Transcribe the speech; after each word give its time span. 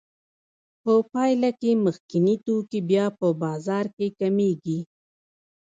په 0.83 0.93
پایله 1.11 1.49
کې 1.61 1.71
مخکیني 1.85 2.35
توکي 2.45 2.79
بیا 2.89 3.05
په 3.19 3.27
بازار 3.43 3.85
کې 3.95 4.07
کمېږي 4.19 4.79